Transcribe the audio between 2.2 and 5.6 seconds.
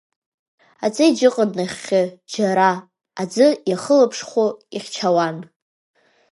џьара, аӡы иахылаԥшхәу ихьчауан.